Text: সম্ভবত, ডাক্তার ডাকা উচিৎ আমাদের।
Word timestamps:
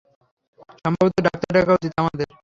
সম্ভবত, 0.79 1.15
ডাক্তার 1.25 1.49
ডাকা 1.55 1.71
উচিৎ 1.77 1.93
আমাদের। 2.01 2.27